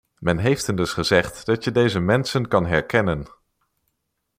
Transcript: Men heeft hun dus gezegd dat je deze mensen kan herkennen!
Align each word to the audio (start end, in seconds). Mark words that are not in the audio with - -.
Men 0.19 0.37
heeft 0.37 0.67
hun 0.67 0.75
dus 0.75 0.93
gezegd 0.93 1.45
dat 1.45 1.63
je 1.63 1.71
deze 1.71 1.99
mensen 1.99 2.47
kan 2.47 2.65
herkennen! 2.65 3.25